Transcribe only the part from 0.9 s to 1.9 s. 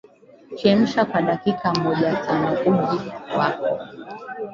kwa dakika